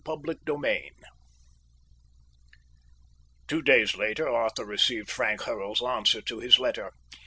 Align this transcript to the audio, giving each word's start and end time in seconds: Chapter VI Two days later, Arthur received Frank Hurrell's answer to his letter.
Chapter 0.03 0.33
VI 0.57 0.89
Two 3.47 3.61
days 3.61 3.95
later, 3.95 4.27
Arthur 4.27 4.65
received 4.65 5.11
Frank 5.11 5.41
Hurrell's 5.43 5.83
answer 5.83 6.21
to 6.23 6.39
his 6.39 6.57
letter. 6.57 6.89